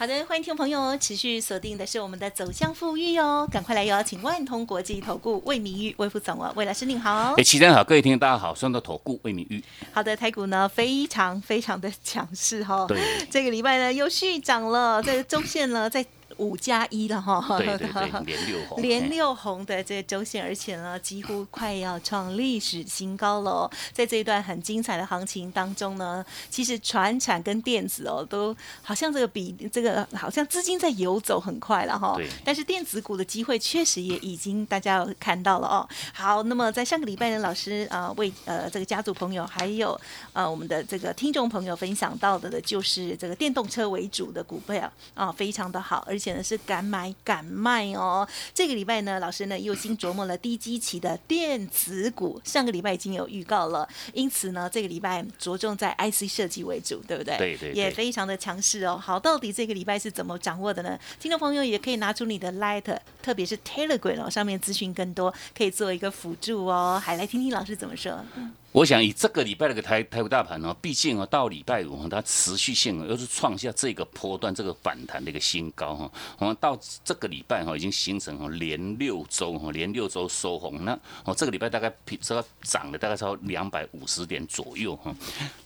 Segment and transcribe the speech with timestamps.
[0.00, 7.34] 好的，欢迎听众朋友持续锁定的是我们的走向富裕哦，赶快来邀请万通国际投顾魏明玉魏副总哦，魏老师您好。
[7.36, 9.62] 哎，齐真好，各位听众大家好，双的投顾魏明玉。
[9.92, 12.98] 好的，台股呢非常非常的强势哈，对，
[13.30, 16.02] 这个礼拜呢又续涨了，这个周线呢在。
[16.40, 23.70] 五加一了哈，对对对，连六红， 连六红的这个周线，而且呢，几乎快要创历史新高了。
[23.92, 32.16] 在这一段很精彩的行情当中呢，其实船产跟电子哦，都好像这个比这个好像资金在游走很快了哈。
[32.42, 35.86] 但是电子股的机会确实也已经大家看到了哦。
[36.14, 40.00] 好，那么在上个礼拜呢，老师啊为呃这个家族朋友还有
[40.32, 46.29] 呃我们的这个听众朋友分享到的的就是这个电动车为主的股票啊，非常的好，而且。
[46.42, 48.28] 是敢买敢卖哦。
[48.54, 52.40] 这个礼拜呢，老师呢又新琢磨了低基期的电子股。
[52.44, 57.36] 上个礼拜已经有预告了，因此呢，这个礼拜着重在 IC 设计为主，对不对？
[57.38, 58.96] 对对，也非常的强势哦。
[59.02, 60.98] 好，到底这个礼拜是怎么掌握的呢？
[61.18, 67.00] 听众朋友也可以拿出你的 Light，特别是 Telegram 哦，上面资讯更多，可以做一个辅助哦。
[67.02, 68.24] 还来听听老师怎么说。
[68.72, 76.12] 我想以这个礼拜的个台台股大盘呢，毕竟啊到礼拜五它持续性又是创下这个波段这个反弹的一个新高哈。
[76.38, 85.12] 我们到这个礼拜哈已经形成哈连六周哈连六周收红，那哦这个礼拜大概这个涨了大概超两百五十点左右哈。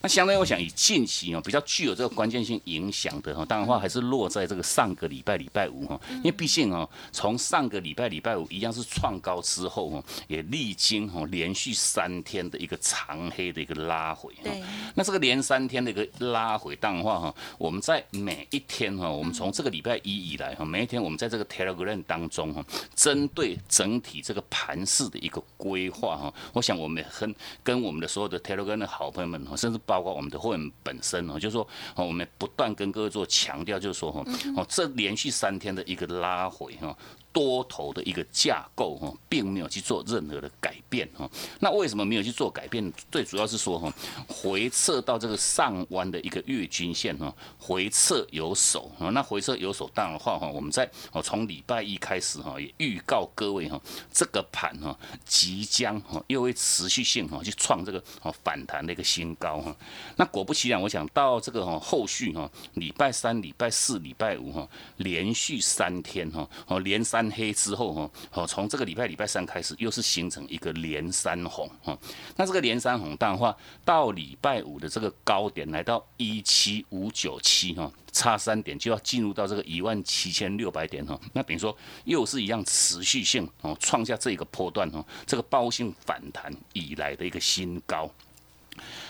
[0.00, 12.78] 那相当于我想以近期啊比较具有这个关键性影响的哈，当然话还是落在这个上个礼拜礼拜五哈，因为毕竟啊从上个礼拜礼拜五一样是创高之后哈，也历经哈连续三天的一个。
[12.94, 14.62] 长黑的一个拉回，对，
[14.94, 27.34] 那这个连三天的一个拉回，当然话哈，我们在每一天哈，我们从这个礼拜一以来哈，每一天我们在这个 Telegram 当中哈，针对整体这个盘势的一个规划哈，我想我们很
[27.64, 31.66] 跟我们的所有的 Telegram 的好朋友们哈，甚至包括我们的会员本身哈，就是说
[31.96, 34.24] 我们不断跟各位做强调，就是说哈，
[34.56, 36.96] 哦，这连续三天的一个拉回哈。
[37.34, 41.28] 多头的一个架构哈，并没有去做任何的改变哈。
[41.58, 42.92] 那为什么没有去做改变？
[43.10, 43.92] 最主要是说哈，
[44.28, 49.10] 回撤到这个上弯的一个月均线哈，回撤有手啊。
[49.10, 53.80] 那回撤有手当然的话哈，我们在哦从礼拜一开始哈，也预告各位哈，
[54.12, 59.74] 这个盘哈即将哈又会持续性哈去创这个哦反弹的一个新高哈。
[60.14, 64.68] 那果不其然，我想到这个哈后续哈，礼拜三、礼拜四、礼拜五哈，
[64.98, 67.23] 连续三天哈哦连三。
[67.32, 71.98] 黑之后哈，哦，从这个礼拜礼拜三开始，又是形成一个连三红哈。
[72.36, 81.18] 那这个连三红，淡化到礼拜五的这个高点来到一七五九七哈，差三点就要进入到这个一万七千六百点哈。
[81.32, 88.10] 那等于说又是一样持续性哦，创下这个波段哈，这个包性反弹以来的一个新高。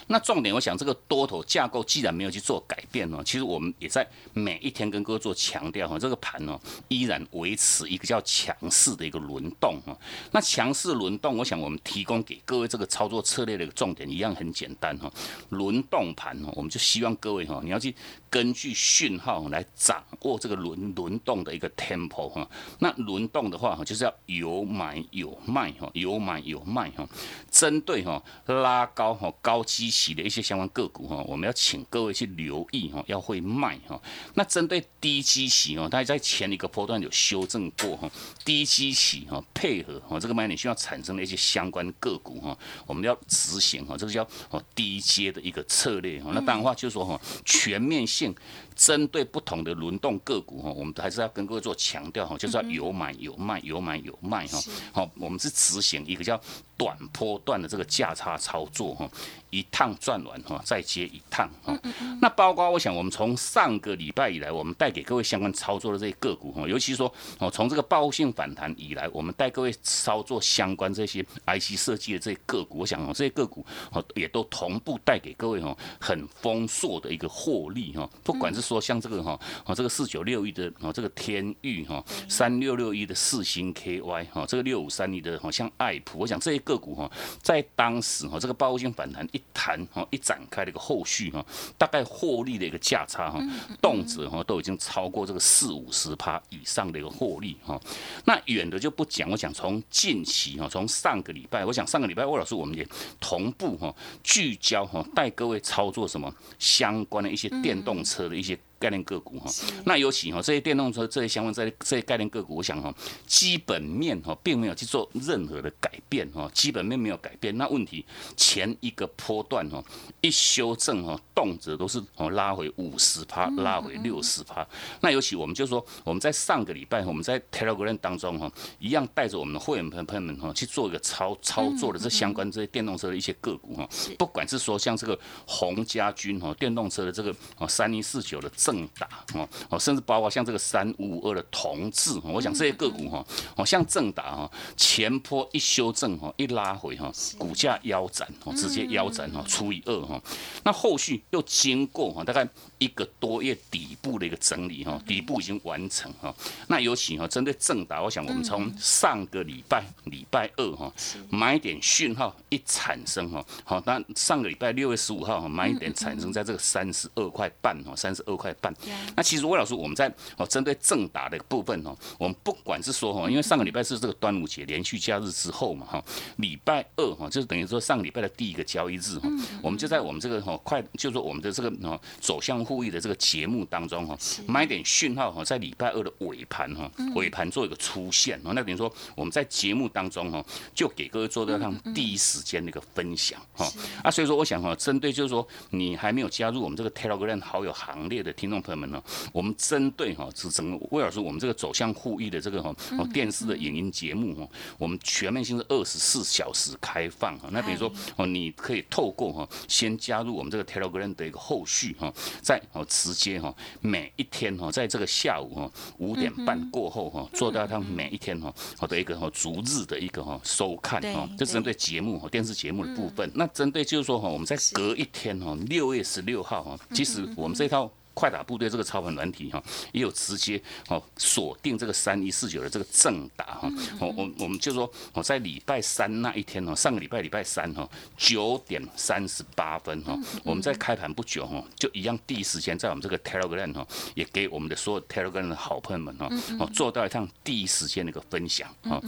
[0.07, 9.97] 那重点，我想这个多头架构既然没有去做改变呢，其实我们也在每一天跟各位做强调哈，这个盘呢依然维持一个叫强势的一个轮动哈。
[10.33, 15.11] 那强势轮动，我想我们提供给各位这个操作策略的一个重点一样很简单哈。
[15.49, 17.95] 轮动盘哦，我们就希望各位哈，你要去
[18.29, 22.47] 根据讯号来掌握这个轮轮动的一个 tempo 哈。
[22.79, 27.09] 那轮动的话哈，就是要有买有卖哈，有买有卖哈。
[27.51, 29.94] 针对哈拉高哈高基。
[29.95, 34.01] 起的一些相关个股哈，我们要请各位去留意哈，要会卖哈。
[34.35, 38.11] 那针对低基期哦，大家在前一个波段有修正过哈，
[38.45, 46.33] 低基期哈配合哈这个卖点需要产生的一些相关个股哈，我们要执行哈，这个叫哦低阶的一个策略哈。
[46.35, 48.35] 那当然话就是说哈，全面性。
[48.75, 54.61] 针对不同的轮动个股哈，我们还是要跟各位做强调哈，就是要有买有卖，有买有卖哈。
[54.93, 56.41] 好，我们是执行一个叫
[56.77, 59.09] 短波段的这个价差操作哈，
[59.51, 61.79] 一趟赚完哈，再接一趟哈。
[62.21, 78.64] 那包括我想，我们从上个礼拜以来，我们带给各位相关操作的这些个股哈，尤其是说哦，从这个报复性反弹以来，我们带各位操作相关这些 IC 设计的这些个股，我想哦，这些个股哦也都同步带给各位哦很丰硕的一个获利哈，不管是。
[78.65, 87.11] 说像这个哈，哦这个四九六一的哦这个天域哈，三六六一的四星 KY 哈，这个六五三一的哈像爱普，我想这些个股哈，
[87.43, 91.45] 在当时哈这个报复性反弹一弹哈一展开的一个后续哈，
[91.77, 93.39] 大概获利的一个价差哈，
[93.83, 97.79] 动辄哈都已经超过这个四五十趴以上的一个获利哈。
[98.25, 102.87] 那远的就不讲，我想从近期哈，从上个礼拜，我想上个礼拜魏老师我们也
[103.21, 108.54] 同步哈聚焦哈带各位操作什么相关的一些电动车的一些。
[108.85, 109.51] 概念个股哈，
[109.87, 112.95] 那尤其哈这些电动车这些相关这些这些概念个股，我想哈
[113.27, 117.57] 基本面哈并没有去做任何的改变哈，基本面没有改变。
[117.57, 118.05] 那问题
[118.37, 119.83] 前一个波段哈
[120.21, 124.67] 一修正哈，动辄都是哦拉回五十趴，拉回六十趴。
[125.01, 133.89] 那尤其我们就说我们在上个礼拜我们在 Telegram 当中哈，一样带着我们的会员朋朋友们哈去做一个操操作的这相关这些电动车的一些个股哈，
[134.19, 138.74] 不管是说像这个洪家军哈电动车的这个哦三一四九的正。
[138.75, 143.25] 正达哦哦，甚至包括像这个三五五二的同志，我想这些个股哈
[143.57, 150.21] 哦，像正达哈前坡一修正哈一拉回哈，股价腰斩哦，直接腰斩哈除以二哈，
[150.65, 152.49] 那后续又经过哈大概
[152.85, 156.35] 一个多月底部的一个整理哈，底部已经完成哈，
[156.69, 160.93] 那尤其哈针对正达，我想我们从上个礼拜礼拜二哈
[161.31, 168.75] 买点讯号一产生哈，好，那上个礼拜六月十五号哈买点产生在这个三十二块半哈，三十二块半。
[169.17, 176.05] 那其实魏老师，我们在哦针对正达的部分哦，我们不管是说哈，因为上个礼拜是这个端午节连续假日之后嘛哈，
[176.37, 179.29] 礼拜二哈就是等于说上个礼拜的第一个交易日哈，
[179.63, 184.19] 我们就在我们这个哈快，就是说我们的这个哦走向互益的这个节目当中哈，
[184.49, 190.45] 买点讯号哈，在礼拜二的尾盘哈，尾盘做一个出现哦，那等于说我们在节目当中哈，
[190.75, 193.73] 就给各位做到上第一时间的一个分享哈，
[194.03, 198.61] 啊，所以说我想哈，针对就是说你还没有加入我们这个 Telegram 好友行列的听众。
[198.65, 199.01] 朋友们呢，
[199.31, 202.75] 我们针对哈是整个魏老师我们这个走向互益的这个哈
[203.13, 204.49] 电视的影音节目哈，
[204.79, 207.51] 我们全面性是二十四小时开放哈。
[207.53, 212.11] 那比如说哦，你可以透过哈先加入我们这个 Telegram 的一个后续哈，
[212.55, 223.29] 再哦直接哈每一天哈在这个下午哈五点半过后哈做到他每一天哈好的一个哈逐日的一个哈收看哈，这针对节目哈电视节目的部分。
[223.35, 227.91] 那针对就是说哈我们在隔一天哈六月十六号哈，其实我们这套。
[228.15, 229.63] 快打部队这个操盘软体哈，
[229.93, 233.69] 也有直接哦锁定这个三一四九的这个正打哈，
[233.99, 246.29] 我我我们就说我在礼拜三那一天哦，上个礼拜礼拜三哈九点三十八分哈，我们在开盘不久哈，就一样第一时间在我们这个 Telegram 哈，也给我们的所有 Telegram 的好朋友们哈，
[246.61, 249.01] 哦做到一趟第一时间的一个分享哈。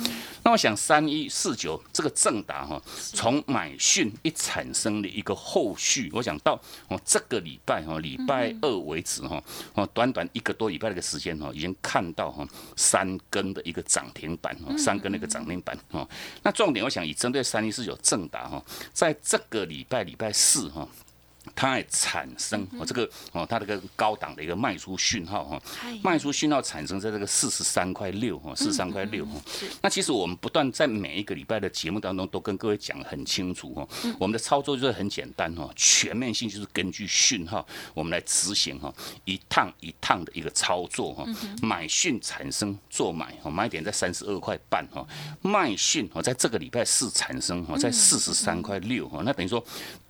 [0.42, 2.82] 那我想三一四九这个正打哈，
[3.14, 8.95] 从买讯一产生的一个后续，我想到哦这个礼拜哈礼拜二为。
[8.96, 9.42] 为止哈，
[9.74, 16.08] 哦，短短一个多礼拜的一个时间哈，已经看到哈三根的一个涨停板哈，三根的一个涨停板哈。
[16.42, 18.64] 那重点我想以针对三一四九正达哈，
[18.94, 20.88] 在这个礼拜礼拜四哈。
[21.54, 25.62] 它也产生哦，这个哦，它这个高档的一个卖出讯号哈，
[26.02, 29.40] 卖出讯号产生在这个四十三块六哈，四十三块六哈。
[29.80, 33.88] 那其实我们不断在每一个礼拜的节目当中都跟各位讲很清楚哈，
[34.18, 38.92] 我们的操作就是很简单哈，全面性就是根据讯号我们来执行哈，
[39.24, 41.24] 一趟一趟的一个操作哈，
[41.62, 45.06] 买讯产生做买哈，买点在三十二块半哈，
[45.42, 49.64] 卖讯哦，在这个礼拜四产生哈，在四十三块六哈，那等于说。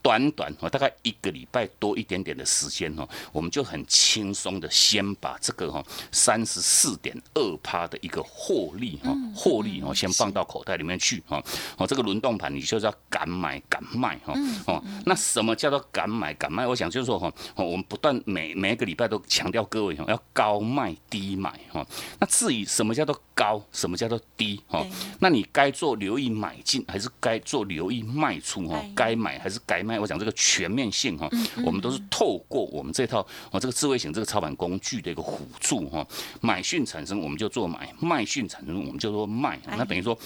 [0.06, 11.42] 短短哦，大概一个礼拜多一点点的时间哦，我们就很轻松的先把这个哈三十四点二趴的一个获利哈获利哦先放到口袋里面去哈
[11.76, 14.32] 哦这个轮动盘你就是要敢买敢卖哈
[14.66, 16.64] 哦那什么叫做敢买敢卖？
[16.64, 21.84] 我想就是说哈我们不断每每一个礼拜都强调各位哈要高卖低买哈。
[22.20, 24.86] 那至于什么叫做高，什么叫做低哈？
[25.18, 28.80] 那你该做留意买进还是该做留意卖出哈？
[28.94, 29.95] 该买还是该卖？
[29.98, 31.28] 我讲这个全面性哈，
[31.64, 36.06] 我们都是透过我们这套哦这个智慧型这个操盘工具的一个辅助哈，
[36.40, 40.16] 买讯产生我们就做买，卖讯产生我们就做卖，那等于说。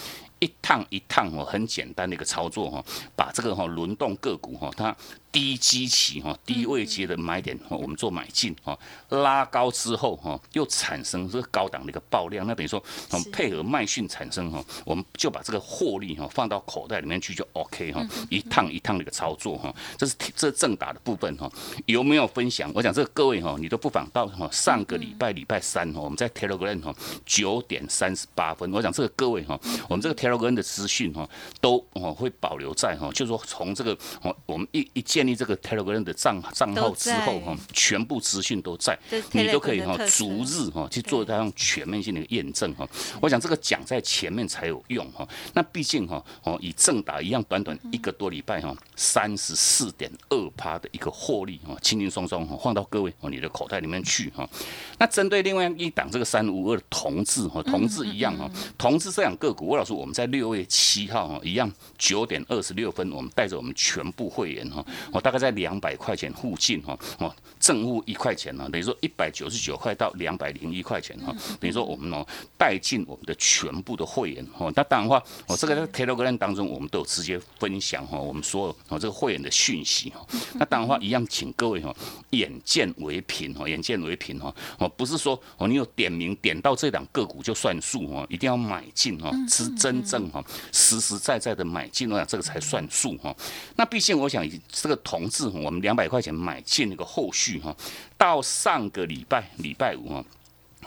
[0.42, 2.82] 一趟一趟哦，很简单的一个操作哈，
[3.14, 4.96] 把这个哈轮动个股哈，它
[5.32, 8.76] 低基期哈低位阶的买点哈，我们做买进哈，
[9.10, 21.50] 拉高之后哈，又产生这个高档的一个爆量，那等于说我们配合卖讯产生哈，我们就把这个获利哈放到口袋里面去就 OK 哈，一趟一趟的一个操作哈，这是这正打的部分哈，
[21.86, 22.70] 有没有分享？
[22.74, 26.94] 我讲这个各位哈，你都不妨到哈上个礼拜礼拜三哈，我们在 Telegram 哈
[27.24, 29.58] 九点三十八分，我讲这个各位哈，
[29.88, 31.28] 我们这个 Telegram 的资讯哈，
[31.60, 38.98] 都哦会保留在哈，就是说从这个哦我们一一建建立这个 Telegram 的账账号之后哈，全部资讯都在，
[39.32, 42.88] 你都可以哈逐日哈去做这样全面性的验证哈。
[43.20, 45.28] 我想这个讲在前面才有用哈。
[45.52, 54.48] 那毕竟哈哦，以正达一样，短短一个多礼拜哈，三十四点二趴的一个获利哈，轻轻松松哈放到各位哦你的口袋里面去哈。
[54.96, 67.34] 那针对另外一档这个三五二的同志哈，同志一样哈，同志这两个股，魏老师我们在六月七号哈一样九点二十六分，我们带着我们全部会员哈，我大概在两百块钱附近哈哦。
[67.58, 72.26] 正负一块钱呢，等于说一百九十九块到两百零一块钱哈，等于说我们哦
[72.56, 74.72] 带进我们的全部的会员哈。
[74.74, 80.26] 那当然话，哦这个在 Telegram 当中，我们都有直接分享哈，我们所有哦这个会员的讯息哈。
[80.54, 81.94] 那当然话一样，请各位哈
[82.30, 84.54] 眼见为凭哈，眼见为凭哈。
[84.78, 93.36] 哦，不是说哦你有点名点到这两个股就算数哦，一定要买进哦，是真正哈实实在在的买进，我想这个才算数哈。
[93.76, 97.58] 那毕竟我想这个同志，我们两百块钱买进那个后续。
[97.60, 97.74] 哈，
[98.16, 100.24] 到上个礼拜礼拜五哈，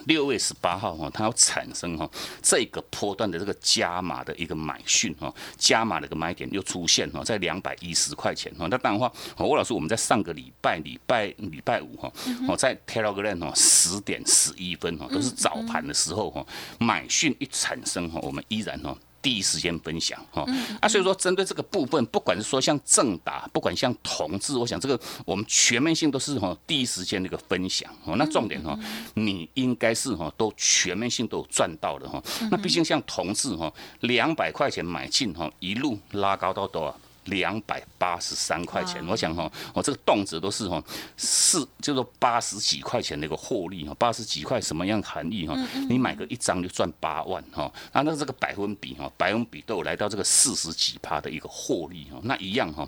[0.05, 2.09] 六月十八号哈，它要产生哈
[2.41, 8.67] 这个波段的这个加码的一个买讯哈，加码的一个买点又出现哈，在两百一十块钱哈。
[8.69, 12.11] 那当然话，吴老师我们在上个礼拜礼拜礼拜五哈，
[12.47, 16.45] 我在 Telegram 哈十点十一分哈，都是早盘的时候哈，
[16.79, 18.97] 买讯一产生哈，我们依然哈。
[19.23, 20.45] 第一时间分享哈
[20.81, 28.15] 啊，所以说针对这个部分，不管是说像正达，不管像同志，我想这个我们全面性都是哈第一时间的一个分享哦。
[28.17, 28.77] 那重点哈，
[29.13, 32.21] 你应该是哈都全面性都有赚到的哈。
[32.51, 36.99] 那毕竟像同志哈，两百块钱买进哈，一路拉高到多少？
[37.25, 40.83] 两百八十三块钱，我想哈，我这个动辄都是哈，
[41.17, 45.55] 四就是八十几块钱的一个获利哈，八十几块什么样含义哈？
[45.89, 52.87] 你买个一张就赚八万哈，那，那这个百分比哈，百分比都有来到这个四十几趴的一个获利哈，那一样哈。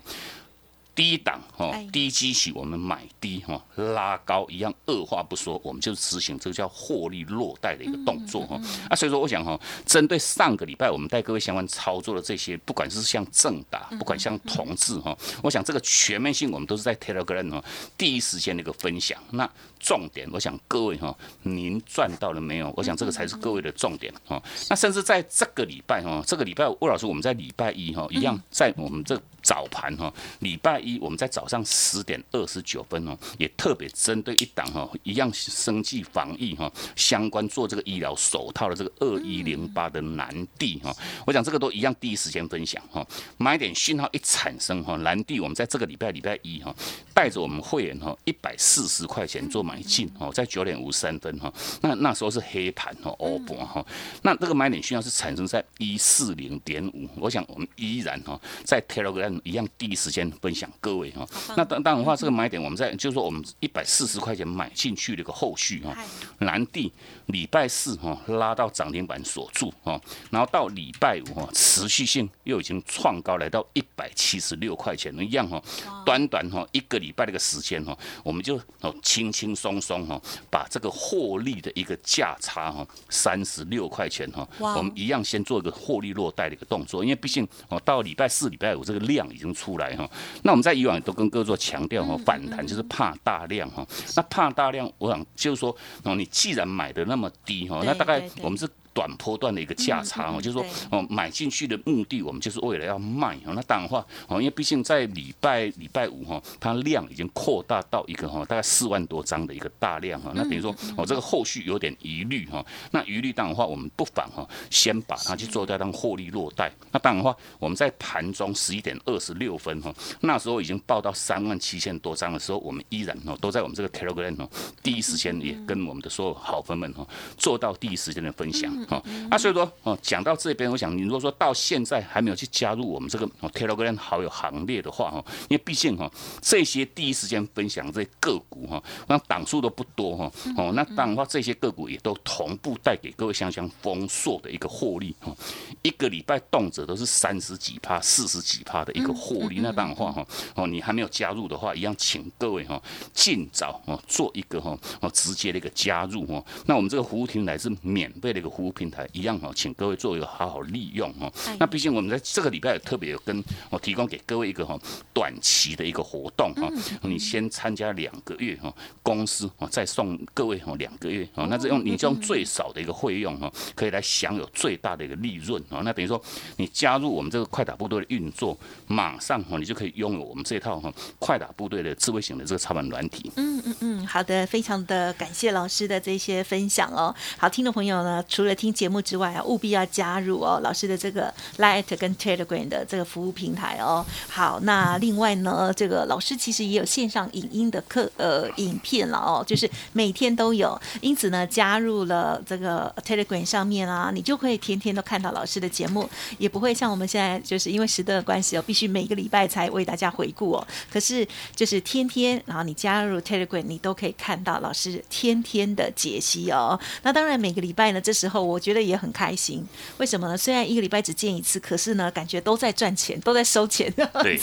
[0.95, 8.57] 低档哈，低基期我们买低哈，拉高一样，二话不说，我们就执行这个叫获利落袋的一个动作哈。
[8.89, 17.61] 啊，所以说我想哈，针对上个礼拜我们带各位相关操作的这些，不管是像正达，不管像同志哈，我想这个全面性我们都是在 Telegram 哈
[17.97, 19.21] 第一时间的一个分享。
[19.31, 22.73] 那重点，我想各位哈，您赚到了没有？
[22.77, 24.41] 我想这个才是各位的重点哈。
[24.69, 29.21] 那甚至在这个礼拜哈，这个礼拜魏老师我们在礼拜一哈，一样在我们这。
[29.45, 40.91] 早盘哈，礼拜一我们在早上十点二十九分哦，也特别针对一档哈，一样生计防疫哈，相关做这个医疗手套的这个二一零八的南地哈，
[41.27, 43.05] 我想这个都一样第一时间分享哈，
[43.37, 46.75] 买点讯号一产生哈，南地我们在这个礼拜礼拜一哈，
[47.13, 53.85] 带着我们会员哈，一百四十块钱做买进哦，在九点五十三分哈，那那时候是黑盘哈，欧博哈，
[54.23, 59.34] 那这个买点讯号是产生在一四零点五，我想我们依然哈，在 Telegram。
[59.43, 65.95] 一样第一时间分享各位哈，那当当然话这个买点我们在就是说我们一百四十块钱买进去的一个后续哈，
[66.39, 66.91] 南地
[67.27, 69.99] 礼拜四哈拉到涨停板锁住哈，
[70.29, 75.61] 然后到礼拜五哈持续性又已经创高来到一百七十六块钱一样哈，
[76.05, 89.35] 短短哈一个礼拜的一个时间哈，我们就哦轻轻松松哈把这个获利的一个价差哈三十六块钱哈，我们一样先做一个获利落袋的一个动作，因为毕竟哦到礼拜四礼拜五这个量。
[89.35, 90.09] 已经出来哈，
[90.43, 98.65] 那我们在以往都跟各位做强调哈，反弹就是怕大量哈，那怕大量，我想就是说哦，你既然买的那么低哈，那大概我们是。
[98.95, 103.53] 短波段的一个价差哦，就是说哦，买进去的目的，我们就是为了要卖哦。
[103.53, 110.31] 那当然话哦，因为毕竟在礼拜礼拜五哈，它量已经扩大到一个哈，大概四万多张的一个大量哈。
[110.33, 112.65] 那等于说哦，这个后续有点疑虑哈。
[112.91, 116.71] 那疑虑当然话，我们不妨哈，先把它去做掉，当获利落袋。
[116.93, 124.49] 那当然话，我们在盘中十一点二十六分哈，那时候已经报到三万七千多张的时候，我们依然哦，都在我们这个 Telegram 哦，
[124.81, 127.05] 第一时间也跟我们的所有好朋友们哈，
[127.37, 128.71] 做到第一时间的分享。
[128.87, 136.11] 好，那所以说哦，讲到这边，我想你如果说到现在还没有去加入我们这个 Telegram 好友行列的话哈，因为毕竟哈
[136.41, 145.35] 这些第一时间分享这些个股哈，那档数都不多哈，哦，那当然话这些个股也都同步带给各位香香丰硕的一个获利哈，
[145.81, 152.79] 一个礼拜动辄都是三十几趴、四十几趴的一个获利，那当然话哈，哦，你还没有加入的话，一样请各位哈
[153.13, 158.74] 尽早哦做一个哈哦直接的一个加入哈，那我们这个服务厅来是免费的一个服务。
[158.75, 161.31] 平台一样哈，请各位做一个好好利用哈。
[161.57, 164.77] 那毕竟我们在这个礼拜特别有跟我提供给各位一个哈
[165.13, 166.69] 短期的一个活动哈，
[167.01, 175.81] 你先参加两个月哈，公司哦再送各位哈两个月哦，那这用你就用最少的一个费用哈，可以来享有最大的一个利润哦。
[175.83, 176.21] 那等于说
[176.57, 183.31] 你加入我们这个快打部队的运作，马上哈你就可以拥有我们这套哈快打部队的智慧型的这个操盘软体。
[183.37, 187.13] 嗯嗯嗯，好的，非常的感谢老师的这些分享哦。
[187.37, 194.05] 好，听众朋友呢，除了听节目之外啊，务必要加入哦老师的这个 Light 跟 Telegram 的这个服务平台哦。
[194.29, 200.79] 好，那另外呢，这个老师其实也有线上影音的课呃影片了哦，就是每天都有。
[201.01, 210.67] 因此呢，加入了这个 Telegram 上面啊，你就可以天天都看到老师的节目，也不会像我们现在就是因为时段的关系哦，必须每个礼拜才为大家回顾哦。
[210.91, 216.79] 可是就是天天，然后你加入 Telegram，你都可以看到老师天天的解析哦。
[217.03, 219.65] 那当然每个礼拜呢，这时候我觉得也很开心。
[219.97, 220.37] 为什么呢？
[220.37, 223.91] 虽然一个礼拜只见一次，可是呢，感觉都在赚钱，都在收钱。
[224.21, 224.39] 对，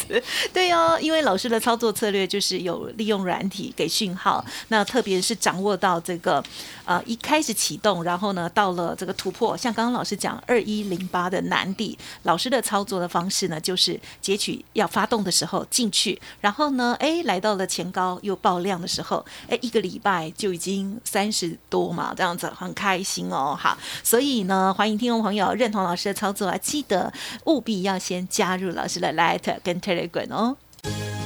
[0.52, 6.42] 对哦，因为老师的操作策略就是有利用软体给讯号，那特别是掌握到这个
[6.84, 23.56] 呃一开始启动，然后呢到了这个突破，像刚刚老师讲二一零八的难地，老师的操作的方式呢，就是截取要发动的时候进去，然后呢，哎来到了前高又爆量的时候，哎一个礼拜就已经三十多嘛，这样子很开心哦。
[23.58, 27.12] 好，所以呢，欢迎听众朋友认同老师的操作啊，记得
[27.46, 30.56] 务必要先加入老师的 Light 跟 Telegram 哦。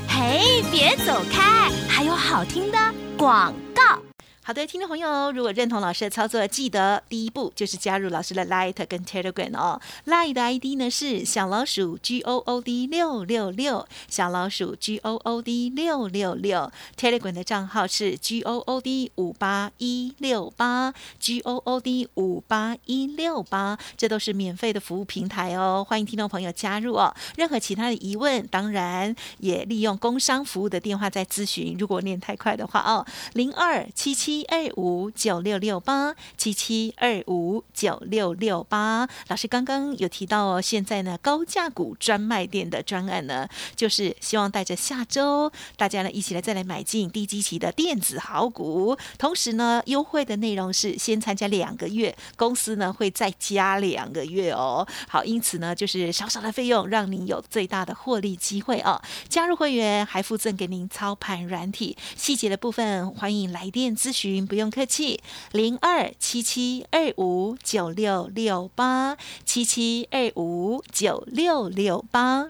[0.09, 2.79] 嘿，别走开，还有好听的
[3.17, 4.06] 广告。
[4.47, 9.81] 好的，听众朋友，如果认同老师的操作，记得第一步就是加入老师的 Light 跟 Telegram 哦。
[10.05, 16.71] Light 的 ID 呢是小老鼠 G O O D 六六六，小老鼠 G O O D 六六六。
[16.97, 25.85] Telegram 的账号是 G O O D 五八一六八，G O O D 五八一六八，这都是免费的服务平台哦。
[25.85, 27.13] 欢迎听众朋友加入哦。
[27.37, 31.77] 任何其他的疑问，当然也利用工商服务的电话在咨询。
[31.77, 34.36] 如果念太快的话哦，零二七七。
[34.37, 54.87] 七二五九六六八七七二五九六六八，老师刚刚有提到哦，现在呢高价股专卖店的专案呢，就是希望带着下周大家呢一起来再来买进低基期的电子好股，同时呢优惠的内容是先参加两个月，公司呢会再加两个月哦。
[55.09, 59.01] 好，因此呢就是少少的费用，让您有最大的获利机会哦。
[59.31, 64.26] 加入会员还附赠给您操盘软体，细节的部分欢迎来电咨询。
[64.47, 65.21] 不用客气，
[65.53, 72.47] 零二七七二五九六六八七七二五九六六八。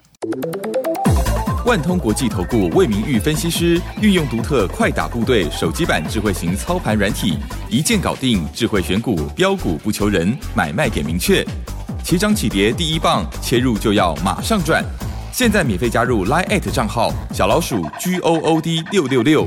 [1.66, 7.36] 万通国际投顾魏明玉分析师运用独特快打部队手机版智慧型操盘软体，
[7.68, 11.44] 一键搞定智慧选股标股不求人，买卖点明确，
[12.02, 14.84] 起涨起跌第一棒，切入就要马上赚。
[15.32, 19.46] 现在免费加入 Line 账号小老鼠 G O O D 六六六。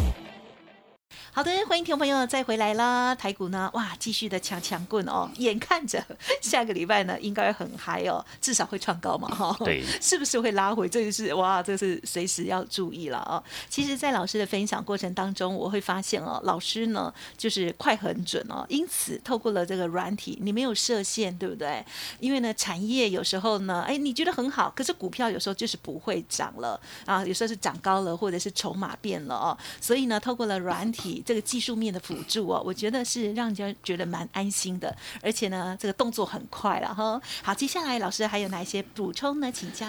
[1.41, 3.15] 好的，欢迎听众朋友再回来啦！
[3.15, 5.99] 台股呢，哇，继续的强强棍哦，眼看着
[6.39, 10.87] 下个礼拜呢，应该很嗨哦，至少会创高嘛，哈，对，是不是会拉回？
[10.87, 13.41] 这就是哇，这是随时要注意了哦。
[13.67, 21.83] 其实，在老师的分享过程当中，我会发现哦，老师呢就是快很准哦，因此透过了这个软体，你没有设限，对不对？
[22.19, 31.23] 因为呢，产业有时候呢，哎，你觉得很好，可是股票有时候就是不会涨了啊，有时候是涨高了，或者是筹码变了哦，所以呢，透过了软体。
[31.31, 37.21] 这个技术面的辅助哦， 我觉得是让人家觉得蛮安心的，而且呢，这个动作很快了哈。
[37.41, 39.49] 好，接下来老师还有哪一些补充呢？
[39.49, 39.87] 请教。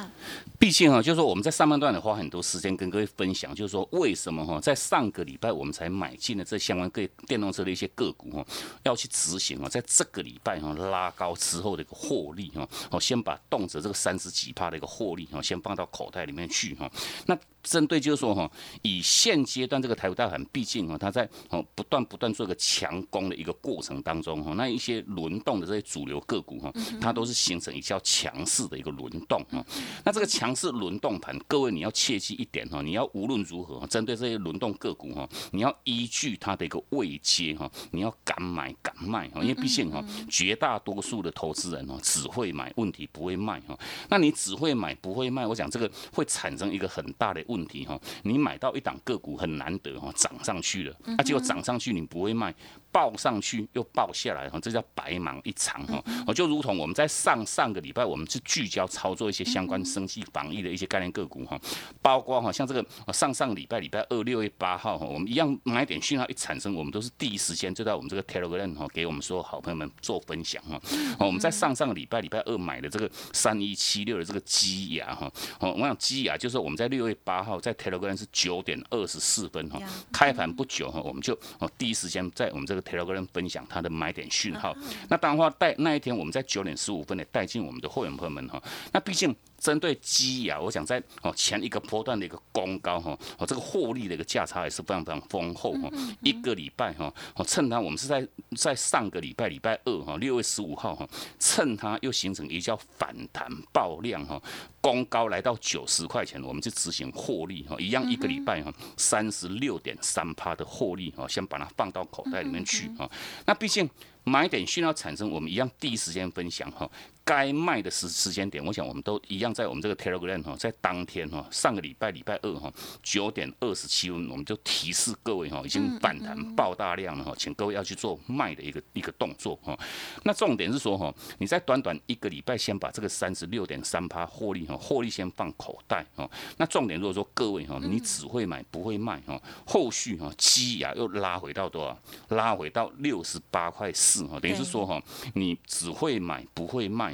[0.57, 8.47] 毕竟啊，就是说我们在上半段的花很多时间跟各位分享，就是说为什么哈，在上个礼拜我们才买进了这相关各电动车的一些个股哈，
[8.85, 16.89] 要去执行啊，在这个礼拜哈拉高之后的一个获利哈，我先把动辄这个三十几帕的一个获利哈，先放到口袋里面去哈。
[17.27, 18.51] 那针对就是说哈，
[18.83, 29.65] 以现阶段这个台股大盘，毕竟哈，它在哦不断不断做一个强攻的一个过程当中哈，那一些轮动的这些主流个股哈，它都是形成一较强势的一个轮动哈。
[30.05, 43.79] 那这个强势轮动盘，各位你要切记一点哈，你要无论如何针对这些轮动个股哈，你要依据它的一个位阶哈，你要敢买敢卖哈，因为毕竟哈，绝大多数的投资人哦只会买，问题不会卖哈。
[44.09, 47.41] 那你只会买不会卖，我想这个会产生一个很大的。
[47.53, 52.55] 问题哈，你买到一档个股很难得哈，涨上去了，那结果涨上去你不会卖。
[52.93, 56.05] 报上去又报下来哈，这叫白忙一场哈。
[56.27, 61.59] 哦，就如同我们在上上个礼拜，我们是聚焦操作一些相关生计防疫的一些概念个股哈，
[62.03, 70.79] 包括哈像这个上上礼拜礼拜二六月八号哈，我们一样买点讯号一产生，我们都是第一时间就在我们这个 Telegram 哈给我们所有好朋友们做分享哈。
[71.19, 79.81] 哦，我们在上上个礼拜礼拜二买的这个三一七六的这个鸡牙哈，哦，我想鸡牙就是我们在六月八号在 Telegram 是九点二十四分哈，
[80.13, 82.82] 开盘不久哈，我们就哦第一时间在我们这个。
[82.83, 84.77] Telegram 分享他的买点讯号，
[85.09, 89.35] 那当然话带那一天我们在九点十五分也带进我们的会员朋友们哈，那毕竟。
[89.63, 95.89] 针对基亚，我想在哦前一个波段的一个攻高哈，哦这个获利的一个价差也是非常非常丰厚哈。
[96.21, 104.43] 一个礼拜哈，哦趁它我们是在在上个礼拜礼拜二哈六月十五号哈，趁它又形成一叫反弹爆量哈，
[104.81, 113.09] 攻高来到九十块钱，我们就执行获利哈，一样一个礼拜哈三十六点三趴的获利哈，先把它放到口袋里面去哈。
[113.47, 113.89] 那毕竟
[114.25, 116.91] 买点讯号产生，我们一样第一时间分享哈。
[117.25, 129.79] 该卖的时时间点，我想我们都一样，在我们这个 Telegram 哈，在当天哈，上个礼拜礼拜二哈，九点二十七分，我们就提示各位哈，已经反弹爆大量了哈，请各位要去做卖的一个一个动作哈。
[130.25, 136.29] 那重点是说哈，你在短短一个礼拜先把这个三十六点三趴获利哈，获利先放口袋哈。
[136.57, 142.37] 那重点如果说各位哈，你只会买不会卖哈，后续哈鸡呀又拉回到多少？
[142.37, 145.01] 拉回到六十八块四哈，等于是说哈，
[145.35, 147.12] 你只会买不会卖。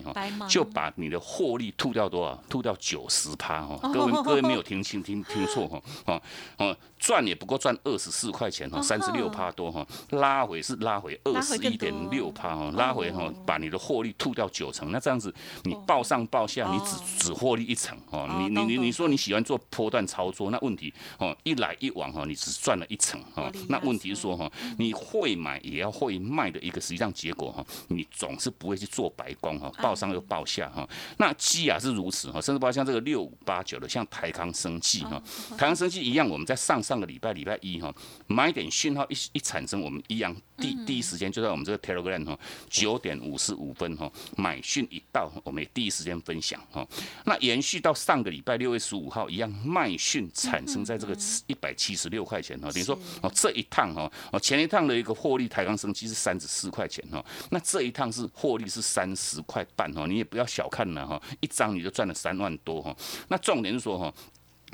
[0.49, 2.43] 就把你的获利吐掉多少？
[2.49, 3.79] 吐掉九十趴哈！
[3.93, 5.83] 各位各位没有听清听听错哈！
[6.07, 6.23] 哦
[6.59, 6.77] 哦。
[6.99, 15.33] 赚也不过赚二十四块钱哈，三十六趴多哈，拉回是拉回二十一点六趴哈，拉回哈，把你的获利吐掉九成，那这样子
[15.63, 36.83] 你报上报下，你只只获利一成哦，你你你你说你喜欢做波段操作，那问题哦一来一往哈，你只赚了一成哈，那问题是说哈，你会买也要会卖的一个实际上结果哈，你总是不会去做白工哈，报上又报下哈，那基亚是如此哈，甚至包括像这个六五八九的，像台康生技哈，台康生技一样，我们在上。
[36.89, 37.95] 上个礼拜礼拜一哈，
[38.29, 42.39] 买点讯号一一产生，我们一样第第一时间就在我们这个 Telegram 哈，
[42.71, 46.87] 九点五十五分哈，买讯一到，我们也第一时间分享哈。
[47.27, 51.15] 那延续到上个礼拜六月十五号一样，卖讯产生在这个
[51.47, 62.95] 一百七十六块钱哈，等于说哦这一趟哈，哦前一趟的一个获利抬杠升级是三十四块钱哈，那这一趟是获利是三十块半哈，你也不要小看了哈，一张你就赚了三万多哈。
[63.29, 64.13] 那重点是说哈。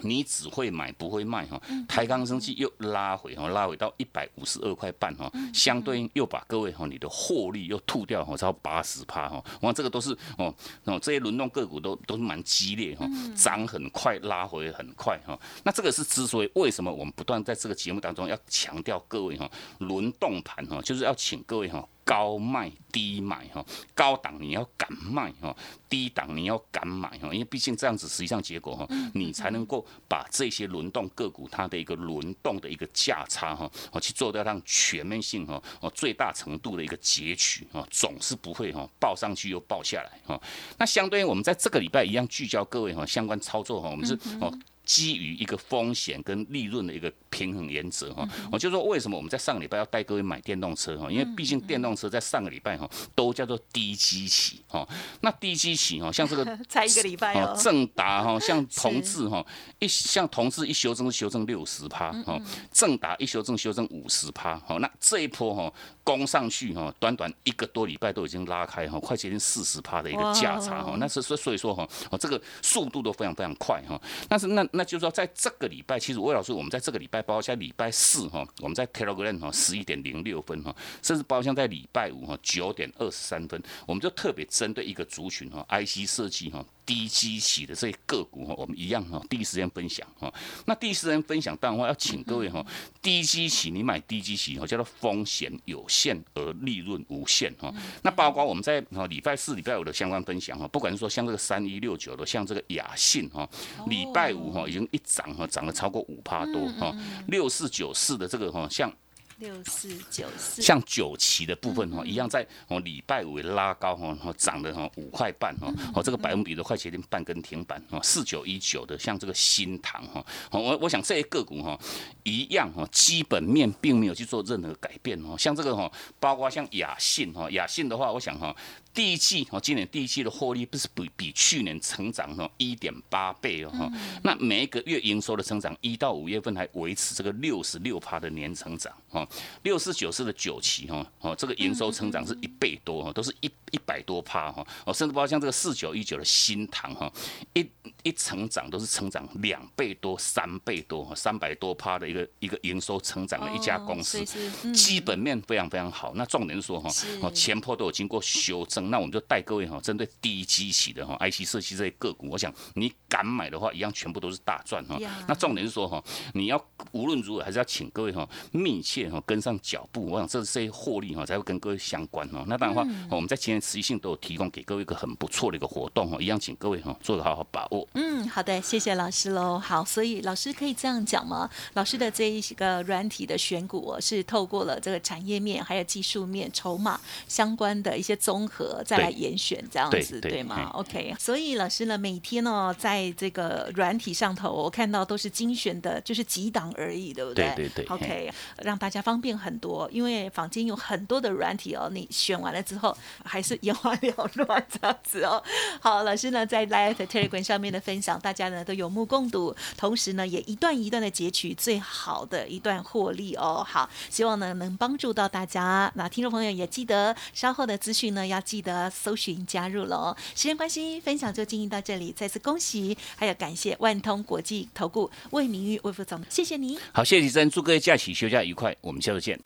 [0.02, 21.88] 你只会买不会卖哈，台钢生气又拉回哈，拉回到一百五十二块半哈，相对应又把各位哈你的获利又吐掉哈，超八十趴哈，我这个都是哦哦这些轮动个股都都是蛮激烈哈，涨很快拉回很快哈，那这个是之所以为什么我们不断在这个节目当中要强调各位哈轮动盘哈，就是要请各位哈。
[22.04, 23.64] 高卖低买哈，
[23.94, 25.56] 高档你要敢卖哈，
[25.88, 40.40] 低档你要敢买哈，因为毕竟这样子实际上结果哈，你才能够把这些轮动个股它的一个轮动的一个价差哈，哦去做到让全面性哈，哦最大程度的一个截取哈，总是不会哈报上去又报下来哈。
[40.78, 44.52] 那相对于我们在这个礼拜一样聚焦各位哈相关操作哈，我们是哦。
[44.84, 54.86] 基于一个风险跟利润的一个平衡原则哈，我就说为什么我们在上个礼拜要带各位买电动车哈，因为毕竟电动车在上个礼拜哈都叫做低基期哈，
[55.22, 59.44] 那低基期哈像这个 才一个礼拜哦，正达哈像 同志哈
[59.78, 62.38] 一像同志一修正修正六十趴哈，
[62.70, 65.72] 正达一修正修正五十趴哈，那这一波哈
[66.04, 74.62] 攻上去哈，短短一个多礼拜都已经拉开哈，快接近四十趴的一个价差哈，那是所所以说哈，哦这个速度都非常非常快哈，但是那。
[74.74, 86.64] 那就是说，在这个礼拜，其实魏老师，我们在这个礼拜，包括像礼拜四哈，我们在 Telegram 哈十一点零六分哈，甚至包括像在礼拜五哈九点二十三分，我们就特别针对一个族群哈，IC 设计哈。
[86.86, 90.32] 低基期的这些个股哈，我们一样哈，第一时间分享哈。
[90.66, 92.64] 那第一时间分享，当然话要请各位哈，
[93.00, 97.72] 低基期你买低基期哈，叫做风险有限而利润无限哈。
[98.02, 103.48] 那包括我们在哈礼拜四、礼拜五的相关分享哈，不管是说像这个三一六九的，像这个雅信哈，
[103.86, 106.94] 礼拜五哈已经一涨哈，涨了超过五趴多哈。
[107.28, 108.92] 六四九四的这个哈，像。
[109.38, 121.78] 六四九四，像九期的部分哦，一样在哦礼拜五拉高哦，涨了哦五块半哦，哦这个百分比的快接近半根停板哦，四九一九的像这个新塘哈，我我想这些个股哈
[122.22, 128.54] 一样哈，基本面并没有去做任何改变哦，像这个哈，包括像雅信哈，雅信的话，我想哈。
[128.94, 133.90] 第一季哦，今年第一季的获利不是比比去年成长哦一点八倍哦哈，
[134.22, 139.23] 那每一个月营收的成长，一到五月份还维持这个六十六趴的年成长哦，
[139.62, 147.12] 六四九四的九期哈哦，这个营收成长是一倍多哈，都是一一百多趴哈哦，甚至包括像这个四九一九的新塘哈，
[147.54, 147.68] 一
[148.04, 154.24] 一成长都是成长两倍多、三倍多、三百多趴的一个一个营收成长的一家公司，
[154.72, 156.12] 基本面非常非常好。
[156.14, 156.88] 那重点是说哈
[157.20, 158.90] 哦，前坡都有经过修正。
[158.90, 164.96] 那我们就带各位哈，针对低基期的哈，IC 设计这些个股，我想你敢买的话，一样全部都是大赚哈。
[165.26, 166.02] 那重点是说哈，
[166.34, 170.06] 你要无论如何还是要请各位哈，密切哈跟上脚步。
[170.06, 172.44] 我想这这些获利哈，才会跟各位相关哦。
[172.46, 177.88] 那当然话，我们在今天持续性都有提供给各位一个很不错的一个活动哦，一样请各位哈做个好好把握。
[177.94, 179.58] 嗯，好的，谢谢老师喽。
[179.58, 181.48] 好，所以老师可以这样讲吗？
[181.72, 188.82] 老师的这一个软体的选股是透过了这个产业面、还有技术面、筹码相关的一些综合。
[188.84, 197.52] 再来严选这样子对吗？OK，所以老师呢，每天哦，在这个软体上头，我看到都是精选的，就是几档而已，对不对？
[197.56, 197.86] 对对对。
[197.86, 205.40] OK，让大家方便很多，因为坊间有很多的软体哦，你选完了之后还是眼花缭乱这样子哦。
[205.80, 213.64] 好，老师呢在 Live Telegram 上面的分享，大家呢都有目共睹，同时呢也一段一段的截取最好的一段获利哦。
[213.64, 215.92] 好，希望呢能帮助到大家。
[215.94, 218.64] 那听众朋友也记得稍后的资讯呢要记。
[218.64, 222.10] 得搜寻加入喽，时间关系，分享就进行到这里。
[222.16, 226.78] 再次恭喜，还有感谢万通国际投顾魏明玉魏副总，谢谢你。
[226.94, 229.38] 好，谢谢李真，祝各位假期休假愉快，我们下次见。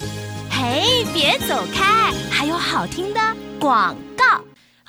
[0.48, 4.07] 嘿，别走开，还有好听的广。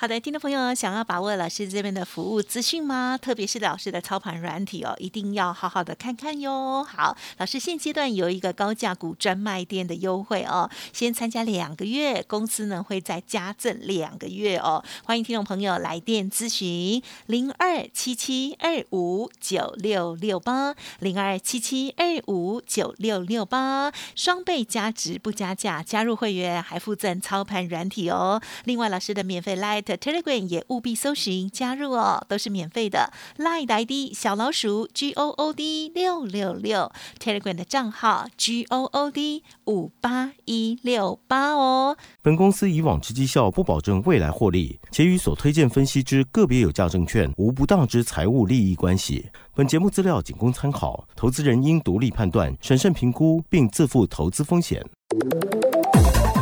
[0.00, 3.18] 好的，听众朋友，想要把握老师这边的服务资讯吗？
[3.20, 6.82] 特别是老师的操盘软体哦，一定要好好的看看哟。
[6.82, 14.82] 好，老师现阶段有一个高价股专卖店的优惠哦，先参加两个月，公司呢会再加赠两个月哦。
[15.04, 28.40] 欢迎听众朋友来电咨询零二七七二五九六六八零二七七二五九六六八，双倍加值不加价，加入会员还附赠操盘软体哦。
[28.64, 29.89] 另外，老师的免费 Light。
[29.96, 33.12] Telegram 也务必搜寻加入哦，都是免费的。
[33.36, 41.96] Line ID 小老鼠 G O O D 六六六，Telegram 的账号 G O O D 五八一六八哦。
[42.22, 49.28] 本公司以往之绩效不保证未来获利，且与所推荐分析之个别有价证券无不当之财务利益关系。
[49.54, 54.84] 本节目资料仅供参考，投资人应独立判断、审慎评估，并自负投资风险。